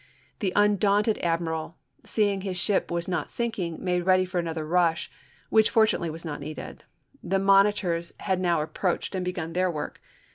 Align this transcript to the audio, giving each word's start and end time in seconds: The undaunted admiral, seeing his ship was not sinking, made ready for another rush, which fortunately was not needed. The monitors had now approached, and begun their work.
The 0.39 0.51
undaunted 0.55 1.19
admiral, 1.19 1.77
seeing 2.03 2.41
his 2.41 2.57
ship 2.57 2.89
was 2.89 3.07
not 3.07 3.29
sinking, 3.29 3.83
made 3.83 4.01
ready 4.03 4.25
for 4.25 4.39
another 4.39 4.65
rush, 4.65 5.11
which 5.51 5.69
fortunately 5.69 6.09
was 6.09 6.25
not 6.25 6.39
needed. 6.39 6.83
The 7.21 7.37
monitors 7.37 8.11
had 8.21 8.39
now 8.39 8.61
approached, 8.63 9.13
and 9.13 9.23
begun 9.23 9.53
their 9.53 9.69
work. 9.69 10.01